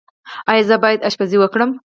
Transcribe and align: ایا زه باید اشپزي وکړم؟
ایا 0.49 0.63
زه 0.69 0.75
باید 0.83 1.03
اشپزي 1.07 1.37
وکړم؟ 1.39 1.71